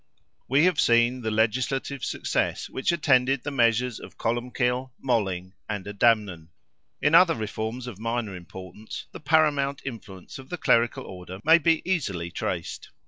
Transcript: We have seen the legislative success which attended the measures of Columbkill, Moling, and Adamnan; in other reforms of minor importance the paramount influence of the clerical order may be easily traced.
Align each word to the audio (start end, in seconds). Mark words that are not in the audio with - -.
We 0.49 0.63
have 0.65 0.79
seen 0.79 1.21
the 1.21 1.29
legislative 1.29 2.03
success 2.03 2.71
which 2.71 2.91
attended 2.91 3.43
the 3.43 3.51
measures 3.51 3.99
of 3.99 4.17
Columbkill, 4.17 4.89
Moling, 4.99 5.53
and 5.69 5.85
Adamnan; 5.85 6.47
in 7.03 7.13
other 7.13 7.35
reforms 7.35 7.85
of 7.85 7.99
minor 7.99 8.35
importance 8.35 9.05
the 9.11 9.19
paramount 9.19 9.83
influence 9.85 10.39
of 10.39 10.49
the 10.49 10.57
clerical 10.57 11.03
order 11.05 11.39
may 11.43 11.59
be 11.59 11.83
easily 11.87 12.31
traced. 12.31 12.89